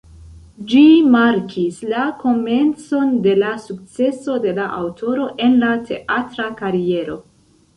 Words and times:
Ĝi 0.69 0.79
markis 1.15 1.77
la 1.91 2.05
komencon 2.23 3.13
de 3.27 3.35
la 3.43 3.51
sukceso 3.67 4.39
de 4.47 4.55
la 4.61 4.67
aŭtoro 4.79 5.29
en 5.49 5.57
la 5.65 5.71
teatra 5.91 6.49
kariero. 6.65 7.21